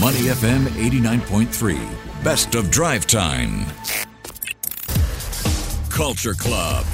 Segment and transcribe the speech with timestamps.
[0.00, 2.24] Money FM 89.3.
[2.24, 3.64] Best of drive time.
[5.88, 6.84] Culture Club.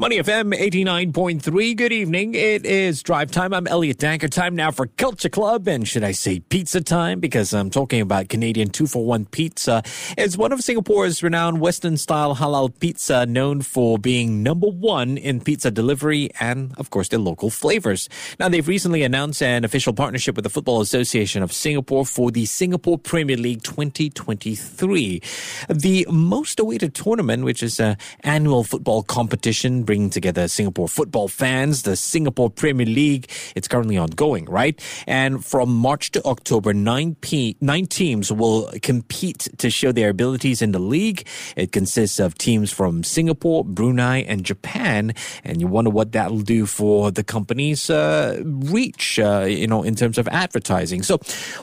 [0.00, 1.76] Money FM 89.3.
[1.76, 2.34] Good evening.
[2.34, 3.52] It is drive time.
[3.52, 4.30] I'm Elliot Danker.
[4.30, 5.68] Time now for Culture Club.
[5.68, 7.20] And should I say pizza time?
[7.20, 9.82] Because I'm talking about Canadian 2 for 1 pizza.
[10.16, 15.42] It's one of Singapore's renowned Western style halal pizza known for being number one in
[15.42, 18.08] pizza delivery and, of course, their local flavors.
[18.38, 22.46] Now, they've recently announced an official partnership with the Football Association of Singapore for the
[22.46, 25.20] Singapore Premier League 2023.
[25.68, 31.82] The most awaited tournament, which is an annual football competition bringing together Singapore football fans,
[31.82, 33.28] the Singapore Premier League.
[33.56, 34.80] It's currently ongoing, right?
[35.08, 37.16] And from March to October, nine,
[37.60, 41.26] nine teams will compete to show their abilities in the league.
[41.56, 45.12] It consists of teams from Singapore, Brunei, and Japan.
[45.42, 49.96] And you wonder what that'll do for the company's uh, reach, uh, you know, in
[49.96, 51.02] terms of advertising.
[51.02, 51.18] So,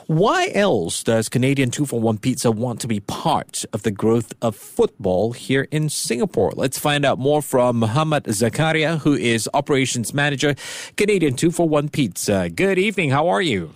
[0.06, 4.34] why else does Canadian 2 for 1 Pizza want to be part of the growth
[4.42, 6.52] of football here in Singapore?
[6.54, 10.54] Let's find out more from Mohamed Zakariah, who is operations manager,
[10.96, 12.48] Canadian 2 for 1 Pizza.
[12.48, 13.10] Good evening.
[13.10, 13.74] How are you?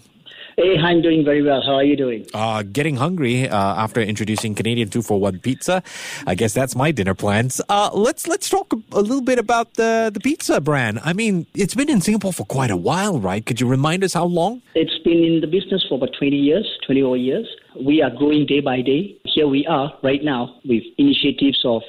[0.56, 1.62] Hey, I'm doing very well.
[1.64, 2.26] How are you doing?
[2.34, 5.82] Uh, getting hungry uh, after introducing Canadian two for one pizza.
[6.26, 7.60] I guess that's my dinner plans.
[7.70, 11.00] Uh, let's let's talk a little bit about the the pizza brand.
[11.04, 13.44] I mean, it's been in Singapore for quite a while, right?
[13.44, 14.60] Could you remind us how long?
[14.74, 17.48] It's been in the business for about 20 years, 20 over years.
[17.80, 19.16] We are growing day by day.
[19.24, 21.82] Here we are right now with initiatives of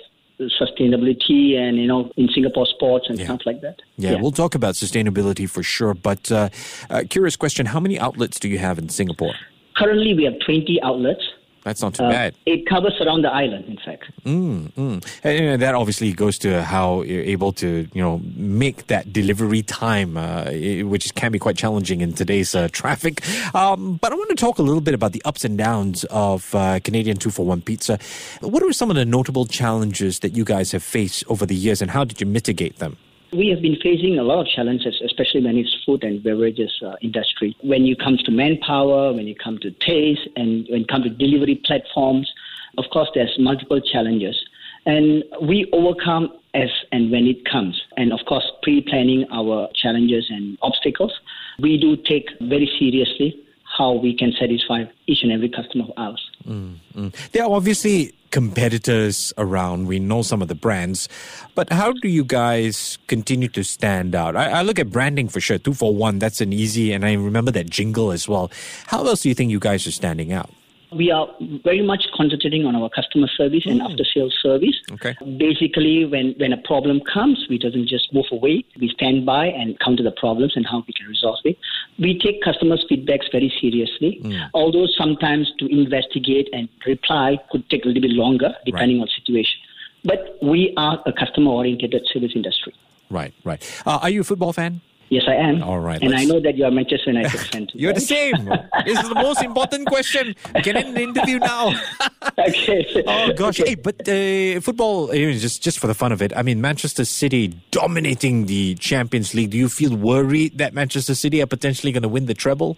[0.62, 3.26] sustainability and you know in Singapore sports and yeah.
[3.26, 3.82] stuff like that.
[3.98, 5.94] Yeah, yeah, we'll talk about sustainability for sure.
[5.94, 6.50] But uh,
[6.90, 9.34] uh, curious question: How many outlets do you have in Singapore?
[9.76, 11.22] Currently, we have 20 outlets.
[11.64, 12.36] That's not too uh, bad.
[12.46, 14.12] It covers around the island, in fact.
[14.26, 15.06] Mm, mm.
[15.24, 20.18] And that obviously goes to how you're able to, you know, make that delivery time,
[20.18, 20.52] uh,
[20.84, 23.22] which can be quite challenging in today's uh, traffic.
[23.56, 26.54] Um, but I want to talk a little bit about the ups and downs of
[26.54, 27.98] uh, Canadian two for one pizza.
[28.42, 31.82] What are some of the notable challenges that you guys have faced over the years,
[31.82, 32.98] and how did you mitigate them?
[33.34, 36.94] We have been facing a lot of challenges, especially when it's food and beverages uh,
[37.02, 37.58] industry.
[37.62, 41.10] When it comes to manpower, when it comes to taste, and when it comes to
[41.10, 42.32] delivery platforms,
[42.78, 44.40] of course, there's multiple challenges.
[44.86, 47.82] And we overcome as and when it comes.
[47.98, 51.14] And of course, pre-planning our challenges and obstacles,
[51.60, 53.40] we do take very seriously
[53.78, 56.30] how we can satisfy each and every customer of ours.
[56.48, 57.32] Mm, mm.
[57.32, 59.88] There are obviously competitors around.
[59.88, 61.08] We know some of the brands,
[61.54, 64.36] but how do you guys continue to stand out?
[64.36, 65.60] I, I look at branding for sure.
[65.60, 68.52] Two for one, that's an easy, and I remember that jingle as well.
[68.88, 70.50] How else do you think you guys are standing out?
[70.96, 71.28] We are
[71.64, 73.90] very much concentrating on our customer service and mm.
[73.90, 74.76] after sales service.
[74.92, 75.16] Okay.
[75.38, 78.66] Basically, when, when a problem comes, we doesn't just move away.
[78.80, 81.58] We stand by and counter the problems and how we can resolve it.
[82.00, 84.50] We take customers' feedbacks very seriously, mm.
[84.54, 89.04] although sometimes to investigate and reply could take a little bit longer depending right.
[89.04, 89.60] on situation.
[90.04, 92.74] But we are a customer-oriented service industry.
[93.10, 93.62] Right, right.
[93.86, 94.82] Uh, are you a football fan?
[95.14, 95.62] Yes, I am.
[95.62, 96.02] All right.
[96.02, 96.24] And let's...
[96.24, 97.68] I know that you are Manchester United fan.
[97.74, 97.96] You're right?
[97.96, 98.46] the same.
[98.86, 100.34] this is the most important question.
[100.64, 101.80] Get in an interview now.
[102.40, 103.04] okay.
[103.06, 103.60] Oh gosh.
[103.60, 103.70] Okay.
[103.70, 106.36] Hey, but uh, football, just just for the fun of it.
[106.36, 109.52] I mean, Manchester City dominating the Champions League.
[109.52, 112.76] Do you feel worried that Manchester City are potentially going to win the treble?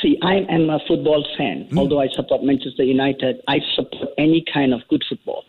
[0.00, 1.68] See, I am a football fan.
[1.70, 1.78] Mm.
[1.78, 5.44] Although I support Manchester United, I support any kind of good football.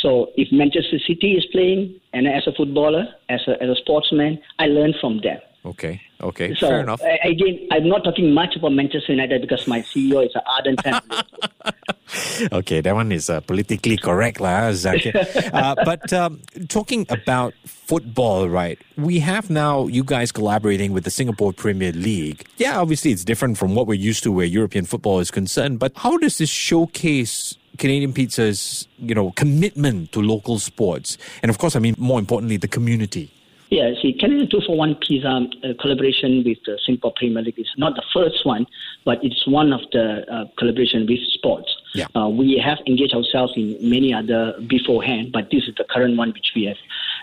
[0.00, 4.38] So if Manchester City is playing, and as a footballer, as a, as a sportsman,
[4.58, 5.40] I learn from them.
[5.68, 6.00] Okay.
[6.20, 6.54] Okay.
[6.54, 7.02] So, Fair enough.
[7.22, 11.02] Again, I'm not talking much about Manchester United because my CEO is an ardent fan.
[12.52, 15.14] okay, that one is uh, politically correct, lah, Zakir.
[15.52, 18.78] uh, but um, talking about football, right?
[18.96, 22.46] We have now you guys collaborating with the Singapore Premier League.
[22.56, 25.78] Yeah, obviously it's different from what we're used to where European football is concerned.
[25.78, 31.58] But how does this showcase Canadian Pizza's, you know, commitment to local sports, and of
[31.58, 33.30] course, I mean more importantly, the community.
[33.70, 37.70] Yeah, see, Canadian 2 for 1 Pizza uh, collaboration with the Singapore Premier League is
[37.76, 38.66] not the first one,
[39.04, 41.68] but it's one of the uh, collaboration with sports.
[41.94, 42.06] Yeah.
[42.16, 46.32] Uh, we have engaged ourselves in many other beforehand, but this is the current one
[46.32, 46.76] which we have.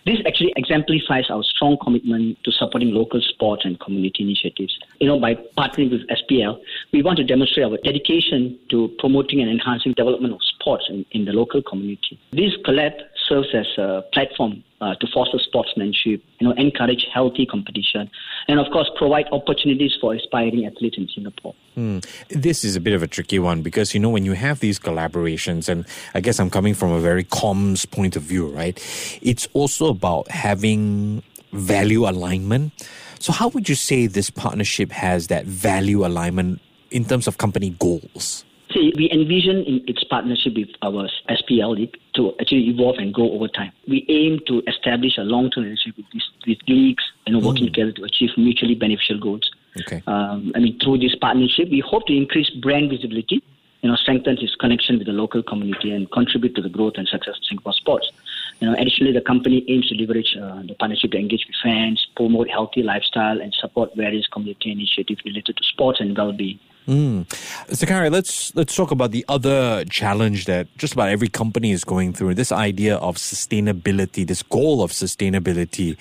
[0.06, 4.78] This actually exemplifies our strong commitment to supporting local sports and community initiatives.
[5.00, 6.60] You know, by partnering with SPL,
[6.94, 11.26] we want to demonstrate our dedication to promoting and enhancing development of sports in, in
[11.26, 12.20] the local community.
[12.32, 12.94] This collab
[13.28, 18.10] serves as a platform uh, to foster sportsmanship, you know, encourage healthy competition,
[18.48, 21.56] and of course provide opportunities for aspiring athletes in Singapore.
[21.76, 22.00] Hmm.
[22.30, 24.80] This is a bit of a tricky one because you know when you have these
[24.80, 28.78] collaborations, and I guess I'm coming from a very comms point of view, right?
[29.22, 31.24] It's also about having
[31.54, 32.74] value alignment.
[33.20, 36.62] So how would you say this partnership has that value alignment
[36.92, 38.46] in terms of company goals?
[38.76, 43.32] See, we envision in its partnership with our SPL League to actually evolve and grow
[43.32, 43.72] over time.
[43.88, 48.04] We aim to establish a long-term relationship with, these, with leagues and working together to
[48.04, 49.50] achieve mutually beneficial goals.
[49.80, 50.04] Okay.
[50.08, 53.42] Um, I mean, through this partnership, we hope to increase brand visibility,
[53.82, 57.08] you know, strengthen its connection with the local community and contribute to the growth and
[57.08, 58.12] success of Singapore sports.
[58.60, 62.06] You know, additionally, the company aims to leverage uh, the partnership to engage with fans,
[62.18, 66.60] promote healthy lifestyle, and support various community initiatives related to sports and well-being.
[66.88, 67.26] Mm.
[67.70, 72.14] Zakariah, let's let's talk about the other challenge that just about every company is going
[72.14, 72.36] through.
[72.36, 75.98] This idea of sustainability, this goal of sustainability.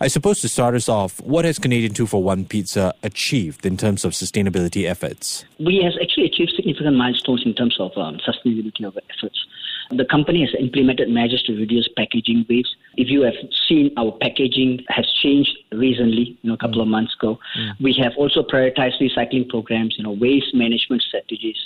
[0.00, 3.76] I suppose to start us off, what has Canadian Two for One Pizza achieved in
[3.76, 5.44] terms of sustainability efforts?
[5.58, 9.44] We have actually achieved significant milestones in terms of um, sustainability of efforts.
[9.90, 12.76] The company has implemented measures to reduce packaging waste.
[12.98, 13.34] If you have
[13.68, 16.82] seen our packaging has changed recently, you know, a couple mm.
[16.82, 17.38] of months ago.
[17.56, 17.80] Mm.
[17.80, 21.56] We have also prioritized recycling programs, you know, waste management strategies,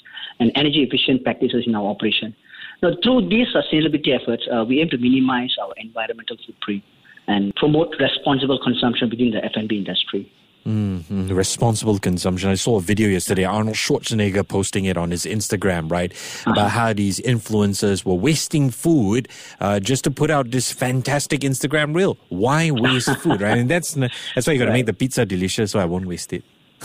[0.41, 2.37] and energy efficient practices in our operation.
[2.83, 6.83] Now, through these sustainability efforts, uh, we aim to minimize our environmental footprint
[7.29, 10.31] and promote responsible consumption within the F&B industry.
[10.67, 11.29] Mm-hmm.
[11.29, 12.51] Responsible consumption.
[12.51, 16.13] I saw a video yesterday, Arnold Schwarzenegger posting it on his Instagram, right?
[16.13, 16.53] Uh-huh.
[16.53, 19.29] About how these influencers were wasting food
[19.61, 22.17] uh, just to put out this fantastic Instagram reel.
[22.29, 23.59] Why waste food, right?
[23.59, 24.79] And that's that's why you got to right.
[24.79, 26.45] make the pizza delicious, so I won't waste it.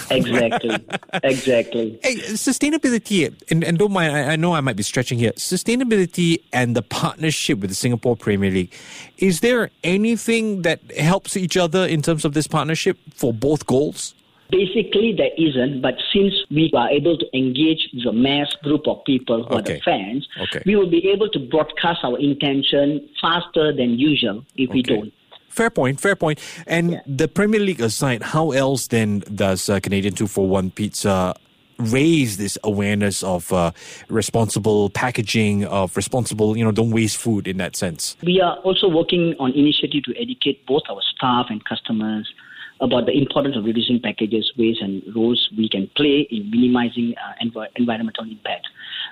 [0.09, 0.85] Exactly.
[1.23, 1.99] exactly.
[2.03, 5.31] Hey, sustainability, and, and don't mind, I, I, know I might be stretching here.
[5.31, 8.73] Sustainability and the partnership with the Singapore Premier League.
[9.17, 14.13] Is there anything that helps each other in terms of this partnership for both goals?
[14.49, 19.43] Basically, there isn't, but since we are able to engage the mass group of people
[19.43, 19.57] who okay.
[19.57, 20.63] are the fans, okay.
[20.65, 24.73] we will be able to broadcast our intention faster than usual if okay.
[24.73, 25.13] we don't.
[25.57, 26.39] Fair point, fair point.
[26.67, 26.99] And yeah.
[27.07, 31.33] the Premier League aside, how else then does uh, Canadian 241 Pizza
[31.79, 33.71] raise this awareness of uh,
[34.07, 38.15] responsible packaging, of responsible, you know, don't waste food in that sense?
[38.21, 42.31] We are also working on initiative to educate both our staff and customers
[42.79, 47.43] about the importance of reducing packages waste and roles we can play in minimizing uh,
[47.43, 48.67] env- environmental impact.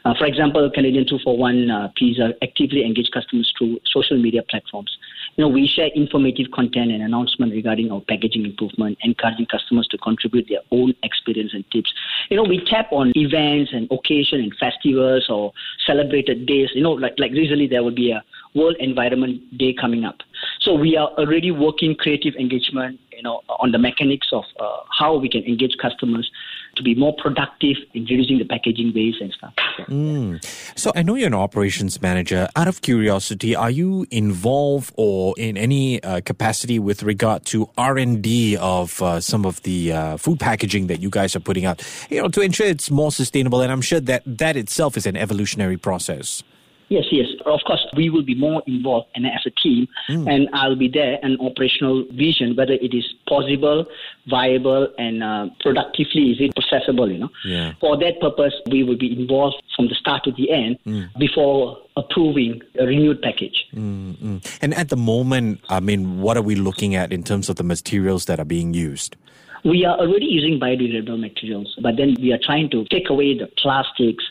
[0.05, 4.95] Uh, for example, Canadian 241 uh, Pizza actively engage customers through social media platforms
[5.35, 9.97] you know, we share informative content and announcement regarding our packaging improvement, encouraging customers to
[9.97, 11.93] contribute their own experience and tips.
[12.29, 15.51] You know, we tap on events and occasion and festivals or
[15.85, 16.69] celebrated days.
[16.73, 18.23] You know, like like recently there will be a
[18.55, 20.19] World Environment Day coming up.
[20.61, 25.17] So we are already working creative engagement, you know, on the mechanics of uh, how
[25.17, 26.31] we can engage customers
[26.75, 29.53] to be more productive in reducing the packaging waste and stuff.
[29.87, 30.43] Mm.
[30.77, 32.47] So I know you're an operations manager.
[32.55, 37.97] Out of curiosity, are you involved or in any uh, capacity with regard to R
[37.97, 41.65] and D of uh, some of the uh, food packaging that you guys are putting
[41.65, 41.81] out?
[42.09, 43.61] You know, to ensure it's more sustainable.
[43.61, 46.43] And I'm sure that that itself is an evolutionary process.
[46.89, 47.27] Yes, yes.
[47.45, 50.31] Of course, we will be more involved and as a team, mm.
[50.31, 53.85] and I'll be there an operational vision whether it is possible,
[54.27, 57.11] viable, and uh, productively is it processable.
[57.11, 57.73] You know, yeah.
[57.79, 61.09] for that purpose, we will be involved from the start to the end mm.
[61.17, 63.65] before approving a renewed package.
[63.73, 64.37] Mm-hmm.
[64.61, 67.63] And at the moment, I mean, what are we looking at in terms of the
[67.63, 69.15] materials that are being used?
[69.63, 73.47] We are already using biodegradable materials, but then we are trying to take away the
[73.57, 74.23] plastics,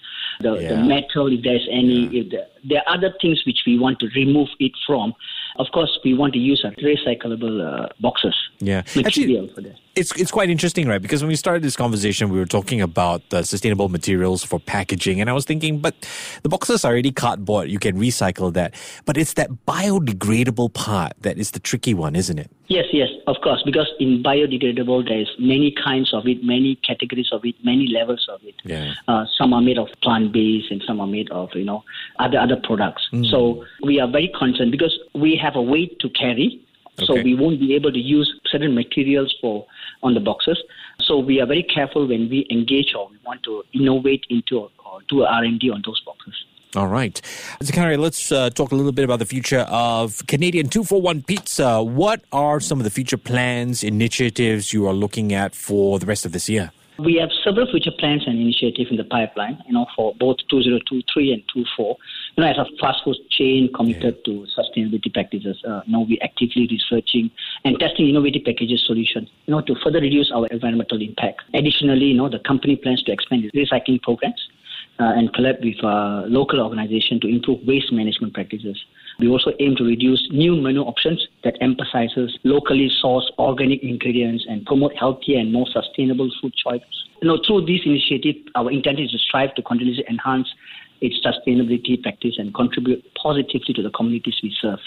[0.44, 0.68] the, yeah.
[0.68, 2.06] the metal, if there's any.
[2.06, 2.22] Yeah.
[2.22, 5.14] If the, there are other things which we want to remove it from.
[5.56, 8.34] Of course, we want to use a recyclable uh, boxes.
[8.58, 9.36] Yeah, actually,
[9.96, 11.00] it's it's quite interesting, right?
[11.00, 15.20] Because when we started this conversation, we were talking about the sustainable materials for packaging,
[15.20, 15.94] and I was thinking, but
[16.42, 18.74] the boxes are already cardboard; you can recycle that.
[19.04, 22.50] But it's that biodegradable part that is the tricky one, isn't it?
[22.66, 23.62] Yes, yes, of course.
[23.62, 28.42] Because in biodegradable, there's many kinds of it, many categories of it, many levels of
[28.42, 28.54] it.
[28.64, 28.94] Yeah.
[29.06, 31.84] Uh, some are made of plant based, and some are made of you know
[32.18, 33.08] other other products.
[33.12, 33.30] Mm.
[33.30, 36.60] So we are very concerned because we have a weight to carry.
[36.96, 37.06] Okay.
[37.06, 39.66] So we won't be able to use certain materials for
[40.02, 40.62] on the boxes.
[41.00, 44.70] So we are very careful when we engage or we want to innovate into or,
[44.86, 46.34] or do R and D on those boxes.
[46.76, 47.20] All right.
[47.60, 51.82] Zakariah, let's uh, talk a little bit about the future of Canadian 241 Pizza.
[51.82, 56.26] What are some of the future plans, initiatives you are looking at for the rest
[56.26, 56.72] of this year?
[56.98, 61.32] We have several future plans and initiatives in the pipeline, you know, for both 2023
[61.32, 61.96] and 24.
[62.36, 64.32] You know, as a fast food chain committed yeah.
[64.32, 67.30] to sustainability practices, uh, you know, we're actively researching
[67.64, 71.42] and testing innovative packages solutions, you know, to further reduce our environmental impact.
[71.52, 74.40] Additionally, you know, the company plans to expand its recycling programs
[75.00, 78.78] uh, and collab with uh, local organizations to improve waste management practices.
[79.18, 84.64] We also aim to reduce new menu options that emphasizes locally sourced organic ingredients and
[84.66, 87.04] promote healthier and more sustainable food choices.
[87.22, 90.48] You know, through this initiative, our intent is to strive to continuously enhance
[91.00, 94.80] its sustainability practice and contribute positively to the communities we serve.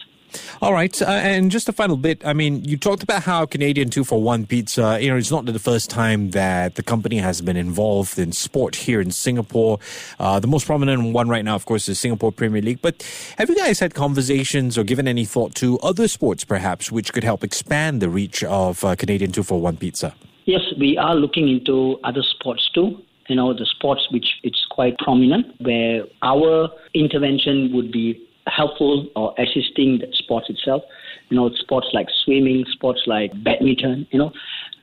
[0.61, 2.25] All right, uh, and just a final bit.
[2.25, 4.97] I mean, you talked about how Canadian Two for One Pizza.
[5.01, 8.75] You know, it's not the first time that the company has been involved in sport
[8.75, 9.79] here in Singapore.
[10.19, 12.81] Uh, the most prominent one right now, of course, is Singapore Premier League.
[12.81, 17.13] But have you guys had conversations or given any thought to other sports, perhaps, which
[17.13, 20.13] could help expand the reach of uh, Canadian Two for One Pizza?
[20.45, 24.97] Yes, we are looking into other sports too you know the sports which it's quite
[24.99, 30.83] prominent where our intervention would be helpful or assisting the sports itself.
[31.29, 34.31] You know, sports like swimming, sports like badminton, you know,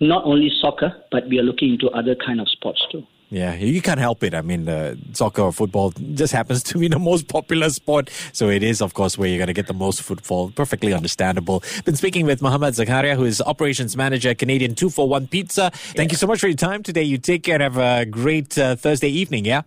[0.01, 3.03] not only soccer, but we are looking into other kind of sports too.
[3.35, 4.33] Yeah, you can't help it.
[4.33, 8.09] I mean, uh, soccer or football just happens to be the most popular sport.
[8.33, 10.53] So it is, of course, where you're going to get the most footfall.
[10.53, 11.65] Perfectly understandable.
[11.85, 15.73] Been speaking with Mohamed Zakariah, who is operations manager, Canadian 241 Pizza.
[15.97, 17.03] Thank you so much for your time today.
[17.03, 17.55] You take care.
[17.55, 19.63] And have a great uh, Thursday evening, yeah?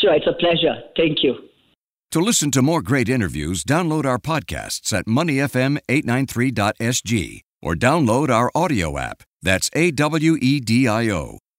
[0.00, 0.82] Sure, it's a pleasure.
[0.96, 1.36] Thank you.
[2.10, 8.98] To listen to more great interviews, download our podcasts at moneyfm893.sg or download our audio
[8.98, 9.22] app.
[9.40, 11.38] That's A W E D I O.